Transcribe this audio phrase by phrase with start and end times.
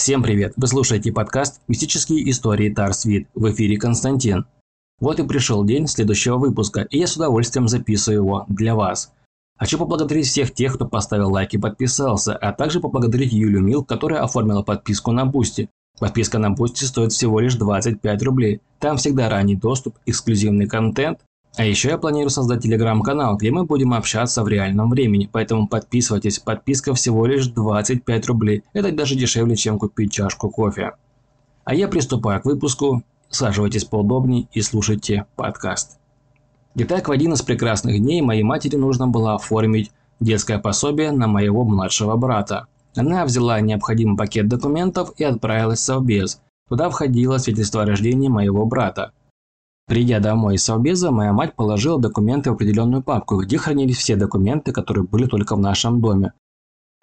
[0.00, 0.54] Всем привет!
[0.56, 3.28] Вы слушаете подкаст «Мистические истории Тарсвит».
[3.34, 4.46] В эфире Константин.
[4.98, 9.12] Вот и пришел день следующего выпуска, и я с удовольствием записываю его для вас.
[9.58, 14.22] Хочу поблагодарить всех тех, кто поставил лайк и подписался, а также поблагодарить Юлю Мил, которая
[14.22, 15.68] оформила подписку на Boosty.
[15.98, 18.62] Подписка на Boosty стоит всего лишь 25 рублей.
[18.78, 21.20] Там всегда ранний доступ, эксклюзивный контент,
[21.56, 26.38] а еще я планирую создать телеграм-канал, где мы будем общаться в реальном времени, поэтому подписывайтесь,
[26.38, 30.92] подписка всего лишь 25 рублей, это даже дешевле, чем купить чашку кофе.
[31.64, 35.98] А я приступаю к выпуску, саживайтесь поудобнее и слушайте подкаст.
[36.76, 41.64] Итак, в один из прекрасных дней моей матери нужно было оформить детское пособие на моего
[41.64, 42.66] младшего брата.
[42.94, 46.40] Она взяла необходимый пакет документов и отправилась в Совбез.
[46.68, 49.12] Туда входило свидетельство о рождении моего брата.
[49.90, 54.70] Придя домой из совбеза, моя мать положила документы в определенную папку, где хранились все документы,
[54.70, 56.32] которые были только в нашем доме.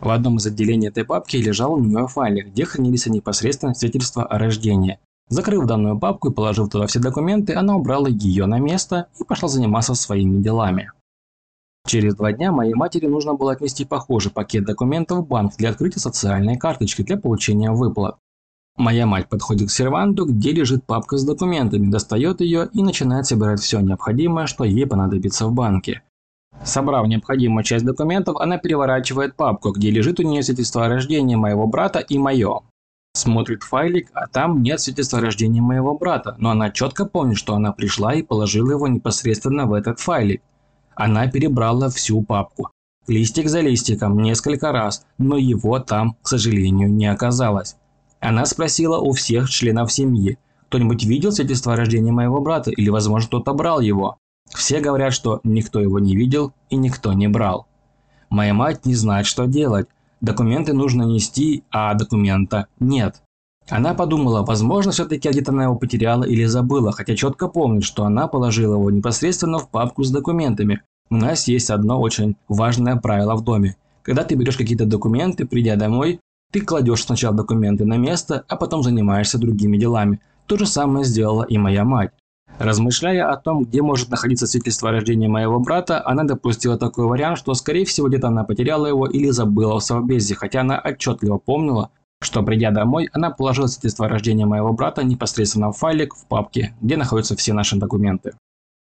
[0.00, 4.38] В одном из отделений этой папки лежал у нее файлик, где хранились непосредственно свидетельства о
[4.38, 4.98] рождении.
[5.28, 9.50] Закрыв данную папку и положив туда все документы, она убрала ее на место и пошла
[9.50, 10.90] заниматься своими делами.
[11.86, 16.00] Через два дня моей матери нужно было отнести похожий пакет документов в банк для открытия
[16.00, 18.16] социальной карточки для получения выплат.
[18.80, 23.60] Моя мать подходит к серванту, где лежит папка с документами, достает ее и начинает собирать
[23.60, 26.00] все необходимое, что ей понадобится в банке.
[26.64, 31.66] Собрав необходимую часть документов, она переворачивает папку, где лежит у нее свидетельство о рождении моего
[31.66, 32.62] брата и мое.
[33.12, 37.52] Смотрит файлик, а там нет свидетельства о рождении моего брата, но она четко помнит, что
[37.54, 40.40] она пришла и положила его непосредственно в этот файлик.
[40.94, 42.70] Она перебрала всю папку.
[43.06, 47.76] Листик за листиком, несколько раз, но его там, к сожалению, не оказалось.
[48.20, 53.26] Она спросила у всех членов семьи, кто-нибудь видел свидетельство о рождении моего брата или, возможно,
[53.26, 54.18] кто-то брал его.
[54.54, 57.66] Все говорят, что никто его не видел и никто не брал.
[58.28, 59.88] Моя мать не знает, что делать.
[60.20, 63.22] Документы нужно нести, а документа нет.
[63.68, 68.28] Она подумала, возможно, все-таки где-то она его потеряла или забыла, хотя четко помнит, что она
[68.28, 70.82] положила его непосредственно в папку с документами.
[71.08, 73.76] У нас есть одно очень важное правило в доме.
[74.02, 78.82] Когда ты берешь какие-то документы, придя домой, ты кладешь сначала документы на место, а потом
[78.82, 80.20] занимаешься другими делами.
[80.46, 82.10] То же самое сделала и моя мать.
[82.58, 87.38] Размышляя о том, где может находиться свидетельство о рождении моего брата, она допустила такой вариант,
[87.38, 91.90] что скорее всего где-то она потеряла его или забыла в совбезе, хотя она отчетливо помнила,
[92.20, 96.74] что придя домой, она положила свидетельство о рождении моего брата непосредственно в файлик в папке,
[96.82, 98.32] где находятся все наши документы.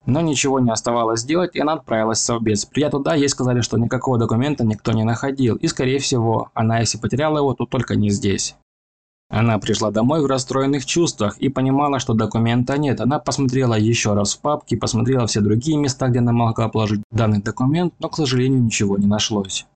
[0.07, 2.65] Но ничего не оставалось сделать, и она отправилась в совбез.
[2.65, 6.97] Придя туда, ей сказали, что никакого документа никто не находил, и, скорее всего, она, если
[6.97, 8.55] потеряла его, то только не здесь.
[9.29, 13.01] Она пришла домой в расстроенных чувствах и понимала, что документа нет.
[13.01, 17.41] Она посмотрела еще раз в папки, посмотрела все другие места, где она могла положить данный
[17.41, 19.67] документ, но, к сожалению, ничего не нашлось.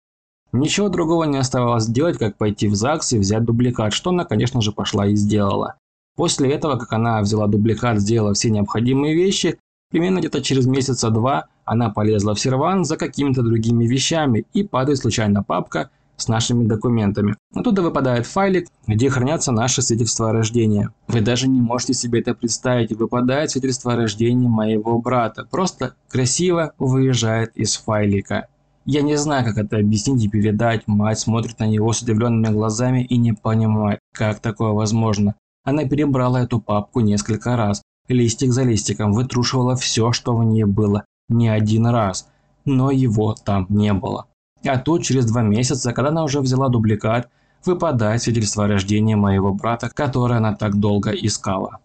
[0.54, 4.62] Ничего другого не оставалось делать, как пойти в ЗАГС и взять дубликат, что она, конечно
[4.62, 5.76] же, пошла и сделала.
[6.16, 9.60] После этого, как она взяла дубликат, сделала все необходимые вещи,
[9.92, 15.00] Примерно где-то через месяца два она полезла в серван за какими-то другими вещами и падает
[15.00, 17.36] случайно папка с нашими документами.
[17.54, 20.90] Оттуда выпадает файлик, где хранятся наши свидетельства о рождении.
[21.08, 22.92] Вы даже не можете себе это представить.
[22.92, 25.48] Выпадает свидетельство о рождении моего брата.
[25.50, 28.48] Просто красиво выезжает из файлика.
[28.86, 30.88] Я не знаю, как это объяснить и передать.
[30.88, 35.36] Мать смотрит на него с удивленными глазами и не понимает, как такое возможно.
[35.64, 41.06] Она перебрала эту папку несколько раз, листик за листиком вытрушивала все, что в ней было,
[41.30, 42.28] не один раз,
[42.66, 44.28] но его там не было.
[44.66, 47.30] А тут через два месяца, когда она уже взяла дубликат,
[47.66, 51.80] выпадает свидетельство о рождении моего брата, которое она так долго искала.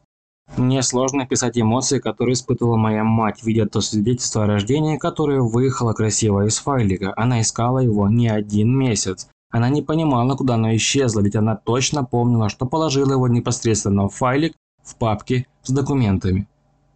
[0.56, 5.92] Мне сложно описать эмоции, которые испытывала моя мать, видя то свидетельство о рождении, которое выехало
[5.92, 7.12] красиво из файлика.
[7.16, 9.28] Она искала его не один месяц.
[9.50, 14.14] Она не понимала, куда оно исчезло, ведь она точно помнила, что положила его непосредственно в
[14.14, 14.54] файлик
[14.86, 16.48] в папке с документами.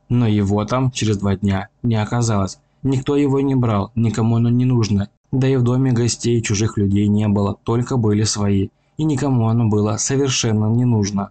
[0.08, 2.58] Но его там через два дня не оказалось.
[2.82, 5.08] Никто его не брал, никому оно не нужно.
[5.32, 8.68] Да и в доме гостей чужих людей не было, только были свои.
[8.96, 11.30] И никому оно было совершенно не нужно.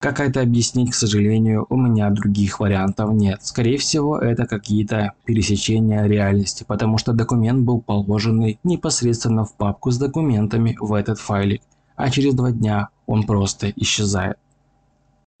[0.00, 3.42] Как это объяснить, к сожалению, у меня других вариантов нет.
[3.42, 9.96] Скорее всего, это какие-то пересечения реальности, потому что документ был положенный непосредственно в папку с
[9.96, 11.62] документами в этот файлик,
[11.96, 14.36] а через два дня он просто исчезает.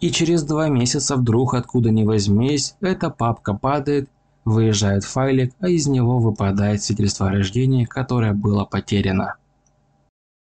[0.04, 4.10] И через два месяца вдруг откуда ни возьмись, эта папка падает,
[4.44, 9.36] выезжает файлик, а из него выпадает свидетельство о рождении, которое было потеряно.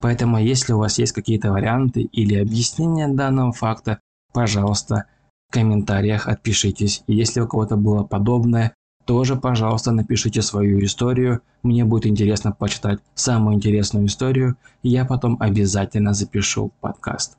[0.00, 4.00] Поэтому если у вас есть какие-то варианты или объяснения данного факта,
[4.32, 5.04] пожалуйста,
[5.48, 7.04] в комментариях отпишитесь.
[7.06, 8.74] Если у кого-то было подобное,
[9.04, 11.42] тоже, пожалуйста, напишите свою историю.
[11.62, 17.38] Мне будет интересно почитать самую интересную историю, я потом обязательно запишу подкаст.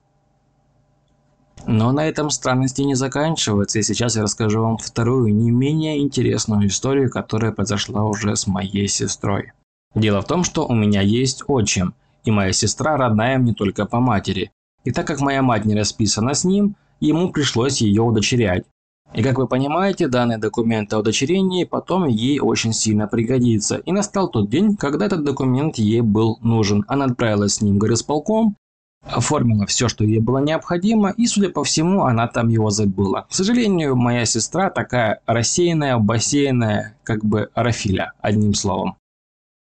[1.67, 6.67] Но на этом странности не заканчиваются, и сейчас я расскажу вам вторую, не менее интересную
[6.67, 9.51] историю, которая произошла уже с моей сестрой.
[9.95, 13.99] Дело в том, что у меня есть отчим, и моя сестра родная мне только по
[13.99, 14.51] матери.
[14.83, 18.65] И так как моя мать не расписана с ним, ему пришлось ее удочерять.
[19.13, 23.77] И как вы понимаете, данный документ о удочерении потом ей очень сильно пригодится.
[23.77, 26.83] И настал тот день, когда этот документ ей был нужен.
[26.87, 28.57] Она отправилась с ним в горисполком,
[29.05, 33.25] оформила все, что ей было необходимо, и, судя по всему, она там его забыла.
[33.29, 38.97] К сожалению, моя сестра такая рассеянная, бассейная, как бы аэрофиля, одним словом.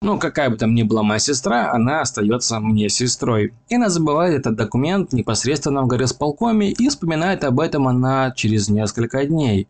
[0.05, 3.55] Ну, какая бы там ни была моя сестра, она остается мне сестрой.
[3.71, 9.25] И она забывает этот документ непосредственно в горисполкоме и вспоминает об этом она через несколько
[9.25, 9.67] дней.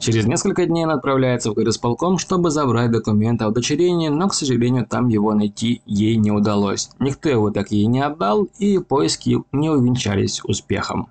[0.00, 4.86] Через несколько дней она отправляется в горисполком, чтобы забрать документ о удочерении, но, к сожалению,
[4.86, 6.90] там его найти ей не удалось.
[7.00, 11.08] Никто его так ей не отдал, и поиски не увенчались успехом.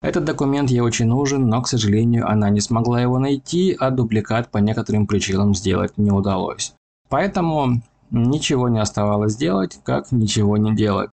[0.00, 4.50] Этот документ ей очень нужен, но, к сожалению, она не смогла его найти, а дубликат
[4.50, 6.74] по некоторым причинам сделать не удалось.
[7.10, 11.10] Поэтому ничего не оставалось делать, как ничего не делать.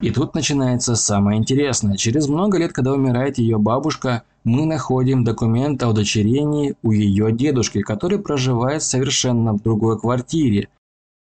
[0.00, 1.96] И тут начинается самое интересное.
[1.96, 7.80] Через много лет, когда умирает ее бабушка, мы находим документ о удочерении у ее дедушки,
[7.80, 10.68] который проживает совершенно в другой квартире.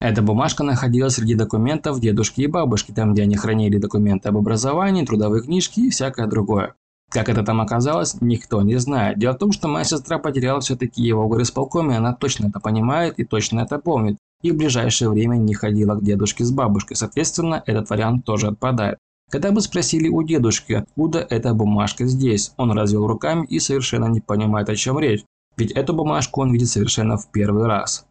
[0.01, 5.05] Эта бумажка находилась среди документов дедушки и бабушки, там, где они хранили документы об образовании,
[5.05, 6.75] трудовые книжки и всякое другое.
[7.09, 9.17] Как это там оказалось, никто не знает.
[9.17, 13.19] Дело в том, что моя сестра потеряла все-таки его в горисполкоме, она точно это понимает
[13.19, 14.17] и точно это помнит.
[14.41, 18.97] И в ближайшее время не ходила к дедушке с бабушкой, соответственно, этот вариант тоже отпадает.
[19.31, 24.21] Когда бы спросили у дедушки, откуда эта бумажка здесь, он развел руками и совершенно не
[24.21, 25.23] понимает, о чем речь.
[25.57, 28.05] Ведь эту бумажку он видит совершенно в первый раз.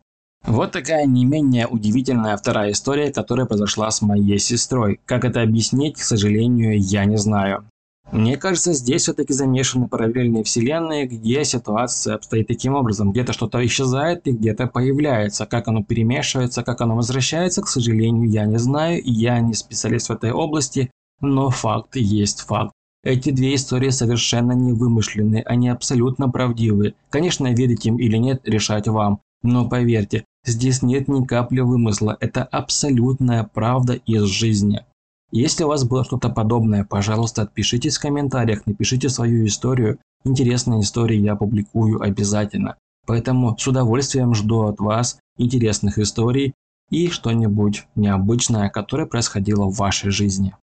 [0.46, 5.00] Вот такая не менее удивительная вторая история, которая произошла с моей сестрой.
[5.06, 7.64] Как это объяснить, к сожалению, я не знаю.
[8.12, 13.12] Мне кажется, здесь все-таки замешаны параллельные вселенные, где ситуация обстоит таким образом.
[13.12, 15.46] Где-то что-то исчезает и где-то появляется.
[15.46, 19.00] Как оно перемешивается, как оно возвращается, к сожалению, я не знаю.
[19.04, 20.90] Я не специалист в этой области,
[21.20, 22.72] но факт есть факт.
[23.02, 26.94] Эти две истории совершенно не вымышленные, они абсолютно правдивые.
[27.10, 29.20] Конечно, верить им или нет, решать вам.
[29.42, 34.86] Но поверьте, здесь нет ни капли вымысла, это абсолютная правда из жизни.
[35.30, 39.98] Если у вас было что-то подобное, пожалуйста, отпишитесь в комментариях, напишите свою историю.
[40.24, 42.76] Интересные истории я публикую обязательно.
[43.06, 46.54] Поэтому с удовольствием жду от вас интересных историй
[46.90, 50.54] и что-нибудь необычное, которое происходило в вашей жизни.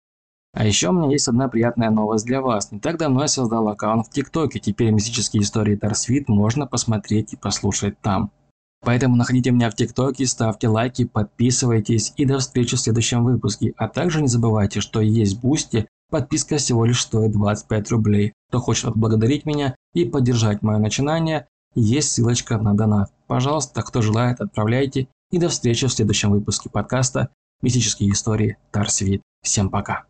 [0.52, 2.73] А еще у меня есть одна приятная новость для вас.
[2.73, 7.37] Не так давно я создал аккаунт в ТикТоке, теперь мистические истории Тарсвит можно посмотреть и
[7.37, 8.32] послушать там.
[8.82, 13.75] Поэтому находите меня в ТикТоке, ставьте лайки, подписывайтесь и до встречи в следующем выпуске.
[13.76, 18.32] А также не забывайте, что есть Boosty, подписка всего лишь стоит 25 рублей.
[18.49, 23.12] Кто хочет отблагодарить меня и поддержать мое начинание, есть ссылочка на донат.
[23.26, 25.08] Пожалуйста, кто желает, отправляйте.
[25.31, 27.29] И до встречи в следующем выпуске подкаста
[27.62, 29.23] «Мистические истории Тарсвит».
[29.43, 30.05] Всем пока!